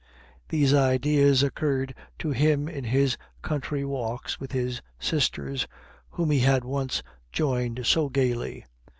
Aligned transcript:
These 0.49 0.73
ideas 0.73 1.43
occurred 1.43 1.93
to 2.17 2.31
him 2.31 2.67
in 2.67 2.85
his 2.85 3.17
country 3.43 3.85
walks 3.85 4.39
with 4.39 4.51
his 4.51 4.81
sisters, 4.99 5.67
whom 6.09 6.31
he 6.31 6.39
had 6.39 6.65
once 6.65 7.03
joined 7.31 7.85
so 7.85 8.09
gaily. 8.09 8.65